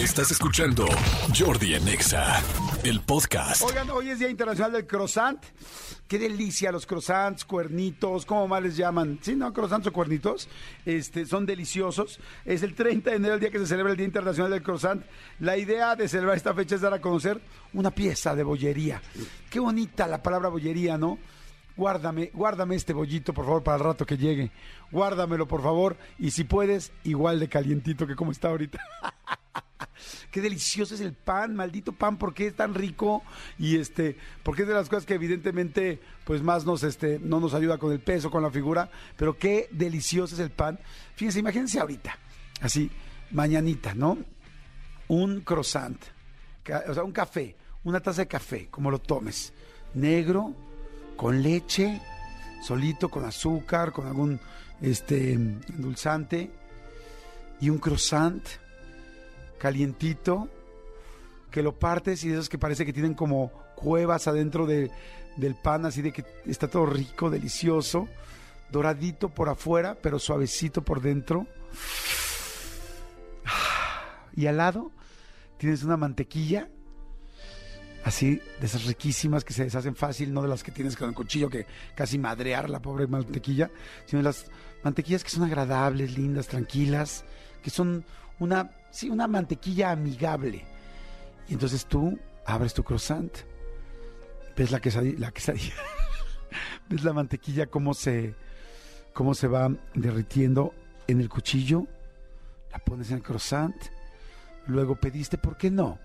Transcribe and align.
Estás 0.00 0.30
escuchando 0.30 0.86
Jordi 1.38 1.74
Anexa, 1.74 2.42
el 2.84 3.02
podcast. 3.02 3.60
Oigan, 3.60 3.90
hoy 3.90 4.08
es 4.08 4.18
Día 4.18 4.30
Internacional 4.30 4.72
del 4.72 4.86
Croissant. 4.86 5.44
Qué 6.08 6.18
delicia 6.18 6.72
los 6.72 6.86
croissants, 6.86 7.44
cuernitos, 7.44 8.24
¿cómo 8.24 8.48
más 8.48 8.62
les 8.62 8.78
llaman? 8.78 9.18
Sí, 9.20 9.36
¿no? 9.36 9.52
Croissants 9.52 9.86
o 9.88 9.92
cuernitos. 9.92 10.48
Este, 10.86 11.26
son 11.26 11.44
deliciosos. 11.44 12.18
Es 12.46 12.62
el 12.62 12.74
30 12.74 13.10
de 13.10 13.16
enero 13.16 13.34
el 13.34 13.40
día 13.40 13.50
que 13.50 13.58
se 13.58 13.66
celebra 13.66 13.90
el 13.90 13.98
Día 13.98 14.06
Internacional 14.06 14.50
del 14.50 14.62
Croissant. 14.62 15.04
La 15.38 15.58
idea 15.58 15.94
de 15.94 16.08
celebrar 16.08 16.34
esta 16.34 16.54
fecha 16.54 16.76
es 16.76 16.80
dar 16.80 16.94
a 16.94 17.00
conocer 17.02 17.38
una 17.74 17.90
pieza 17.90 18.34
de 18.34 18.42
bollería. 18.42 19.02
Qué 19.50 19.60
bonita 19.60 20.06
la 20.06 20.22
palabra 20.22 20.48
bollería, 20.48 20.96
¿no? 20.96 21.18
Guárdame, 21.76 22.30
guárdame 22.32 22.74
este 22.74 22.94
bollito, 22.94 23.34
por 23.34 23.44
favor, 23.44 23.62
para 23.62 23.76
el 23.76 23.84
rato 23.84 24.06
que 24.06 24.16
llegue. 24.16 24.50
Guárdamelo, 24.90 25.46
por 25.46 25.62
favor. 25.62 25.98
Y 26.18 26.30
si 26.30 26.44
puedes, 26.44 26.90
igual 27.04 27.38
de 27.38 27.50
calientito 27.50 28.06
que 28.06 28.16
como 28.16 28.32
está 28.32 28.48
ahorita. 28.48 28.80
Qué 30.30 30.40
delicioso 30.40 30.94
es 30.94 31.00
el 31.00 31.12
pan, 31.12 31.54
maldito 31.54 31.92
pan, 31.92 32.18
porque 32.18 32.46
es 32.46 32.54
tan 32.54 32.74
rico 32.74 33.22
y 33.58 33.76
este, 33.76 34.16
porque 34.42 34.62
es 34.62 34.68
de 34.68 34.74
las 34.74 34.88
cosas 34.88 35.06
que 35.06 35.14
evidentemente 35.14 36.00
pues 36.24 36.42
más 36.42 36.64
nos 36.64 36.82
este 36.82 37.18
no 37.18 37.40
nos 37.40 37.54
ayuda 37.54 37.78
con 37.78 37.92
el 37.92 38.00
peso, 38.00 38.30
con 38.30 38.42
la 38.42 38.50
figura, 38.50 38.90
pero 39.16 39.36
qué 39.36 39.68
delicioso 39.72 40.34
es 40.34 40.40
el 40.40 40.50
pan. 40.50 40.78
Fíjense, 41.14 41.40
imagínense 41.40 41.80
ahorita, 41.80 42.16
así 42.60 42.90
mañanita, 43.30 43.94
¿no? 43.94 44.18
Un 45.08 45.40
croissant, 45.40 46.00
o 46.88 46.94
sea, 46.94 47.02
un 47.02 47.12
café, 47.12 47.56
una 47.84 48.00
taza 48.00 48.22
de 48.22 48.28
café, 48.28 48.68
como 48.70 48.90
lo 48.90 48.98
tomes, 49.00 49.52
negro, 49.94 50.54
con 51.16 51.42
leche, 51.42 52.00
solito, 52.62 53.08
con 53.08 53.24
azúcar, 53.24 53.92
con 53.92 54.06
algún 54.06 54.40
este 54.80 55.32
endulzante 55.34 56.50
y 57.60 57.68
un 57.68 57.78
croissant 57.78 58.42
calientito, 59.60 60.48
que 61.50 61.62
lo 61.62 61.78
partes 61.78 62.24
y 62.24 62.28
de 62.28 62.34
esos 62.34 62.48
que 62.48 62.58
parece 62.58 62.86
que 62.86 62.92
tienen 62.92 63.14
como 63.14 63.52
cuevas 63.76 64.26
adentro 64.26 64.66
de, 64.66 64.90
del 65.36 65.54
pan, 65.54 65.84
así 65.84 66.02
de 66.02 66.12
que 66.12 66.24
está 66.46 66.68
todo 66.68 66.86
rico, 66.86 67.30
delicioso, 67.30 68.08
doradito 68.70 69.28
por 69.28 69.48
afuera, 69.48 69.96
pero 70.00 70.18
suavecito 70.18 70.82
por 70.82 71.02
dentro. 71.02 71.46
Y 74.34 74.46
al 74.46 74.56
lado 74.56 74.90
tienes 75.58 75.82
una 75.82 75.98
mantequilla, 75.98 76.68
así, 78.04 78.40
de 78.60 78.66
esas 78.66 78.84
riquísimas 78.86 79.44
que 79.44 79.52
se 79.52 79.64
deshacen 79.64 79.94
fácil, 79.94 80.32
no 80.32 80.40
de 80.40 80.48
las 80.48 80.62
que 80.62 80.72
tienes 80.72 80.96
con 80.96 81.10
el 81.10 81.14
cuchillo 81.14 81.50
que 81.50 81.66
casi 81.94 82.18
madrear 82.18 82.70
la 82.70 82.80
pobre 82.80 83.06
mantequilla, 83.06 83.70
sino 84.06 84.20
de 84.20 84.24
las 84.24 84.46
mantequillas 84.82 85.22
que 85.22 85.30
son 85.30 85.44
agradables, 85.44 86.16
lindas, 86.16 86.46
tranquilas, 86.46 87.24
que 87.62 87.68
son 87.68 88.06
una, 88.40 88.70
sí, 88.90 89.08
una 89.08 89.28
mantequilla 89.28 89.92
amigable. 89.92 90.64
Y 91.48 91.52
entonces 91.52 91.86
tú 91.86 92.18
abres 92.44 92.74
tu 92.74 92.82
croissant, 92.82 93.32
ves 94.56 94.70
la 94.70 94.80
quesadilla, 94.80 95.18
la 95.18 95.30
quesadilla. 95.30 95.74
Ves 96.88 97.04
la 97.04 97.12
mantequilla 97.12 97.66
cómo 97.66 97.94
se, 97.94 98.34
cómo 99.12 99.34
se 99.34 99.46
va 99.46 99.70
derritiendo 99.94 100.74
en 101.06 101.20
el 101.20 101.28
cuchillo, 101.28 101.86
la 102.72 102.80
pones 102.80 103.10
en 103.10 103.18
el 103.18 103.22
croissant, 103.22 103.76
luego 104.66 104.96
pediste, 104.96 105.38
¿por 105.38 105.56
qué 105.56 105.70
no? 105.70 106.00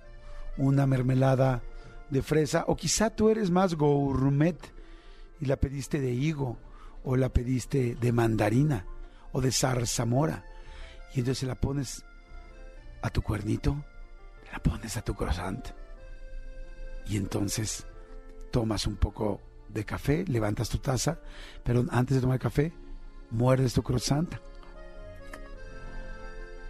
Una 0.58 0.86
mermelada 0.86 1.64
de 2.12 2.22
fresa, 2.22 2.66
o 2.68 2.76
quizá 2.76 3.10
tú 3.10 3.30
eres 3.30 3.50
más 3.50 3.74
gourmet 3.74 4.58
y 5.42 5.46
la 5.46 5.56
pediste 5.56 6.00
de 6.00 6.12
higo, 6.12 6.60
o 7.04 7.16
la 7.16 7.30
pediste 7.30 7.96
de 7.96 8.12
mandarina, 8.12 8.86
o 9.32 9.42
de 9.42 9.52
zarzamora, 9.52 10.46
y 11.16 11.20
entonces 11.20 11.48
la 11.48 11.56
pones 11.56 12.04
a 13.06 13.10
tu 13.10 13.22
cuernito, 13.22 13.84
la 14.52 14.60
pones 14.60 14.98
a 14.98 15.02
tu 15.02 15.14
croissant, 15.16 15.64
y 17.08 17.18
entonces 17.18 17.86
tomas 18.52 18.88
un 18.88 18.96
poco 18.96 19.42
de 19.70 19.86
café, 19.86 20.26
levantas 20.28 20.70
tu 20.70 20.80
taza, 20.80 21.20
pero 21.64 21.86
antes 21.92 22.16
de 22.16 22.22
tomar 22.22 22.40
café, 22.40 22.74
muerdes 23.32 23.74
tu 23.74 23.84
croissant 23.84 24.30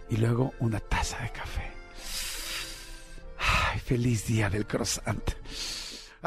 y 0.08 0.16
luego 0.16 0.52
una 0.60 0.80
taza 0.80 1.18
de 1.22 1.30
café. 1.30 1.72
¡Ay, 3.38 3.78
feliz 3.80 4.26
día 4.26 4.50
del 4.50 4.66
croissant! 4.66 5.22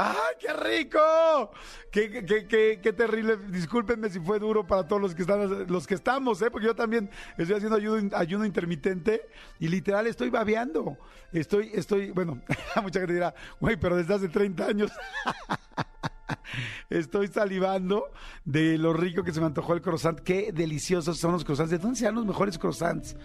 ¡Ay, 0.02 0.36
qué 0.40 0.54
rico! 0.54 1.52
Qué, 1.92 2.94
terrible. 2.96 3.36
Discúlpenme 3.50 4.10
si 4.10 4.22
fue 4.22 4.40
duro 4.40 4.66
para 4.66 4.88
todos 4.88 5.02
los 5.02 5.14
que 5.14 5.24
están, 5.24 5.68
los 5.68 5.86
que 5.86 5.96
estamos, 5.96 6.42
¿eh? 6.42 6.50
porque 6.50 6.68
yo 6.68 6.74
también 6.74 7.10
estoy 7.38 7.58
haciendo 7.58 7.76
ayuno, 8.16 8.46
intermitente 8.46 9.28
y 9.60 9.68
literal 9.68 10.08
estoy 10.08 10.30
babeando. 10.30 10.98
Estoy, 11.34 11.72
estoy, 11.74 12.12
bueno, 12.12 12.42
mucha 12.82 13.00
gente 13.02 13.14
dirá, 13.14 13.36
güey, 13.60 13.76
pero 13.76 13.98
desde 13.98 14.14
hace 14.14 14.30
30 14.30 14.66
años. 14.66 14.92
Estoy 16.90 17.28
salivando 17.28 18.06
de 18.46 18.78
lo 18.78 18.94
rico 18.94 19.24
que 19.24 19.34
se 19.34 19.42
me 19.42 19.48
antojó 19.48 19.74
el 19.74 19.82
croissant. 19.82 20.20
Qué 20.22 20.52
deliciosos 20.54 21.20
son 21.20 21.34
los 21.34 21.44
croissants. 21.44 21.72
¿De 21.72 21.78
dónde 21.78 22.00
se 22.00 22.06
dan 22.06 22.16
los 22.16 22.26
mejores 22.26 22.58
croissants? 22.58 23.16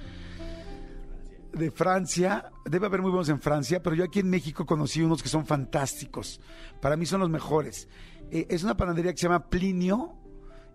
De 1.54 1.70
Francia, 1.70 2.50
debe 2.64 2.86
haber 2.86 3.02
muy 3.02 3.10
buenos 3.10 3.28
en 3.28 3.40
Francia, 3.40 3.82
pero 3.82 3.96
yo 3.96 4.04
aquí 4.04 4.20
en 4.20 4.30
México 4.30 4.66
conocí 4.66 5.02
unos 5.02 5.22
que 5.22 5.28
son 5.28 5.46
fantásticos. 5.46 6.40
Para 6.80 6.96
mí 6.96 7.06
son 7.06 7.20
los 7.20 7.30
mejores. 7.30 7.88
Eh, 8.30 8.46
es 8.50 8.64
una 8.64 8.76
panadería 8.76 9.12
que 9.12 9.18
se 9.18 9.26
llama 9.26 9.48
Plinio 9.48 10.14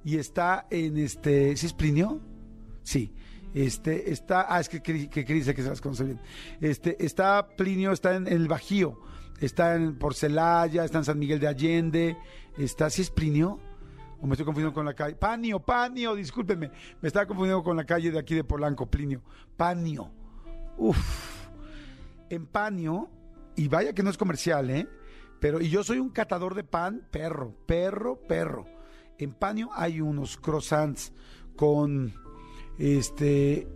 y 0.03 0.17
está 0.17 0.67
en 0.69 0.97
este, 0.97 1.55
¿sí 1.57 1.65
es 1.65 1.73
Plinio? 1.73 2.21
Sí. 2.83 3.13
Este 3.53 4.11
está, 4.11 4.45
ah, 4.47 4.59
es 4.59 4.69
que, 4.69 4.81
que, 4.81 5.09
que 5.09 5.33
dice 5.33 5.55
que 5.55 5.63
se 5.63 5.69
las 5.69 5.81
conoce 5.81 6.03
bien. 6.03 6.21
Este 6.61 7.03
está 7.03 7.47
Plinio, 7.47 7.91
está 7.91 8.15
en, 8.15 8.27
el 8.27 8.47
Bajío, 8.47 8.99
está 9.39 9.75
en 9.75 9.97
Porcelaya, 9.97 10.85
está 10.85 10.99
en 10.99 11.05
San 11.05 11.17
Miguel 11.17 11.39
de 11.39 11.47
Allende, 11.47 12.17
está, 12.57 12.89
¿sí 12.89 13.01
es 13.01 13.09
Plinio? 13.09 13.59
o 14.21 14.27
me 14.27 14.33
estoy 14.33 14.45
confundiendo 14.45 14.73
con 14.73 14.85
la 14.85 14.93
calle. 14.93 15.15
Panio, 15.15 15.59
Panio, 15.59 16.15
discúlpenme. 16.15 16.69
Me 17.01 17.07
estaba 17.07 17.25
confundiendo 17.25 17.63
con 17.63 17.77
la 17.77 17.85
calle 17.85 18.11
de 18.11 18.19
aquí 18.19 18.35
de 18.35 18.43
Polanco, 18.43 18.85
Plinio. 18.85 19.21
Panio. 19.55 20.11
Uf, 20.79 21.49
en 22.29 22.45
Panio, 22.45 23.09
y 23.55 23.67
vaya 23.67 23.93
que 23.93 24.01
no 24.01 24.09
es 24.09 24.17
comercial, 24.17 24.69
¿eh? 24.69 24.87
Pero, 25.39 25.61
y 25.61 25.69
yo 25.69 25.83
soy 25.83 25.99
un 25.99 26.09
catador 26.09 26.55
de 26.55 26.63
pan, 26.63 27.07
perro, 27.11 27.55
perro, 27.65 28.19
perro. 28.27 28.65
En 29.17 29.33
Panio 29.33 29.69
hay 29.73 30.01
unos 30.01 30.37
croissants 30.37 31.13
con 31.55 32.13
este 32.77 33.67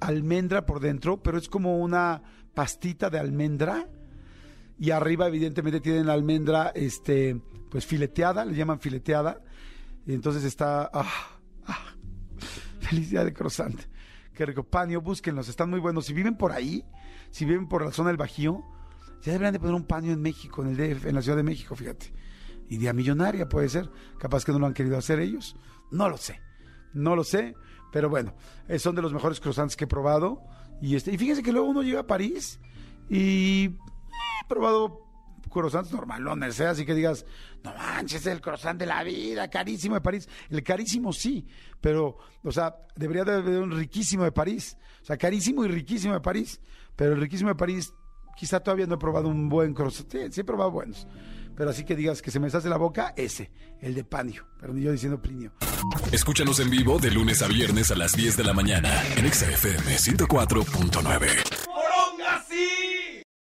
almendra 0.00 0.66
por 0.66 0.80
dentro, 0.80 1.22
pero 1.22 1.38
es 1.38 1.48
como 1.48 1.78
una 1.78 2.22
pastita 2.54 3.08
de 3.08 3.18
almendra 3.18 3.88
y 4.78 4.90
arriba 4.90 5.28
evidentemente 5.28 5.80
tienen 5.80 6.08
almendra 6.08 6.72
este 6.74 7.40
pues 7.70 7.86
fileteada, 7.86 8.44
le 8.44 8.54
llaman 8.54 8.80
fileteada. 8.80 9.40
Y 10.06 10.12
entonces 10.12 10.44
está 10.44 10.90
ah, 10.92 11.38
ah, 11.66 11.94
felicidad 12.80 13.24
de 13.24 13.32
croissant. 13.32 13.80
Qué 14.34 14.46
rico. 14.46 14.64
Panio, 14.64 15.00
búsquenlos, 15.00 15.48
están 15.48 15.70
muy 15.70 15.80
buenos. 15.80 16.06
Si 16.06 16.12
viven 16.12 16.36
por 16.36 16.52
ahí, 16.52 16.84
si 17.30 17.44
viven 17.44 17.68
por 17.68 17.84
la 17.84 17.92
zona 17.92 18.08
del 18.08 18.16
Bajío, 18.16 18.64
ya 19.22 19.32
deberían 19.32 19.52
de 19.52 19.60
poner 19.60 19.74
un 19.74 19.84
paño 19.84 20.12
en 20.12 20.20
México, 20.20 20.62
en 20.62 20.70
el 20.70 20.76
DF, 20.76 21.06
en 21.06 21.14
la 21.14 21.22
Ciudad 21.22 21.36
de 21.36 21.42
México, 21.42 21.76
fíjate. 21.76 22.12
Idea 22.68 22.92
millonaria 22.92 23.48
puede 23.48 23.68
ser. 23.68 23.90
Capaz 24.18 24.44
que 24.44 24.52
no 24.52 24.58
lo 24.58 24.66
han 24.66 24.74
querido 24.74 24.96
hacer 24.96 25.20
ellos. 25.20 25.56
No 25.90 26.08
lo 26.08 26.16
sé. 26.16 26.40
No 26.94 27.14
lo 27.14 27.22
sé. 27.22 27.54
Pero 27.92 28.08
bueno, 28.08 28.34
eh, 28.68 28.78
son 28.78 28.94
de 28.94 29.02
los 29.02 29.12
mejores 29.12 29.40
croissants 29.40 29.76
que 29.76 29.84
he 29.84 29.88
probado. 29.88 30.42
Y, 30.80 30.96
este, 30.96 31.12
y 31.12 31.18
fíjense 31.18 31.42
que 31.42 31.52
luego 31.52 31.68
uno 31.68 31.82
llega 31.82 32.00
a 32.00 32.06
París 32.06 32.58
y 33.10 33.66
he 33.66 34.48
probado 34.48 35.11
croissants 35.50 35.90
normalones, 35.92 36.58
¿eh? 36.60 36.66
así 36.66 36.84
que 36.84 36.94
digas, 36.94 37.24
no 37.62 37.74
manches, 37.74 38.26
el 38.26 38.40
croissant 38.40 38.78
de 38.78 38.86
la 38.86 39.02
vida, 39.02 39.48
carísimo 39.48 39.94
de 39.94 40.00
París. 40.00 40.28
El 40.50 40.62
carísimo 40.62 41.12
sí, 41.12 41.46
pero, 41.80 42.18
o 42.42 42.52
sea, 42.52 42.76
debería 42.96 43.24
de 43.24 43.34
haber 43.34 43.62
un 43.62 43.70
riquísimo 43.72 44.24
de 44.24 44.32
París. 44.32 44.76
O 45.02 45.04
sea, 45.04 45.16
carísimo 45.16 45.64
y 45.64 45.68
riquísimo 45.68 46.14
de 46.14 46.20
París, 46.20 46.60
pero 46.96 47.14
el 47.14 47.20
riquísimo 47.20 47.50
de 47.50 47.56
París 47.56 47.92
quizá 48.36 48.60
todavía 48.60 48.86
no 48.86 48.94
he 48.94 48.98
probado 48.98 49.28
un 49.28 49.48
buen 49.48 49.74
croissant. 49.74 50.10
Sí, 50.10 50.18
sí 50.30 50.40
he 50.40 50.44
probado 50.44 50.70
buenos. 50.70 51.06
Pero 51.56 51.70
así 51.70 51.84
que 51.84 51.94
digas 51.94 52.22
que 52.22 52.30
se 52.30 52.40
me 52.40 52.46
hace 52.46 52.68
la 52.68 52.78
boca, 52.78 53.12
ese, 53.16 53.50
el 53.80 53.94
de 53.94 54.04
Panio. 54.04 54.46
Pero 54.58 54.72
ni 54.72 54.82
yo 54.82 54.92
diciendo 54.92 55.20
Plinio. 55.20 55.52
Escúchanos 56.10 56.60
en 56.60 56.70
vivo 56.70 56.98
de 56.98 57.10
lunes 57.10 57.42
a 57.42 57.48
viernes 57.48 57.90
a 57.90 57.94
las 57.94 58.12
10 58.12 58.36
de 58.36 58.44
la 58.44 58.54
mañana 58.54 58.90
en 59.16 59.30
XFM 59.30 59.96
104.9. 59.96 61.61